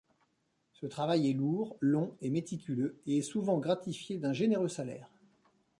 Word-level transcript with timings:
Ce 0.73 0.87
travail 0.87 1.29
est 1.29 1.33
lourd, 1.33 1.77
long 1.79 2.17
et 2.21 2.31
méticuleux, 2.31 2.99
et 3.05 3.19
est 3.19 3.21
souvent 3.21 3.59
gratifié 3.59 4.17
d'un 4.17 4.33
généreux 4.33 4.67
salaire. 4.67 5.11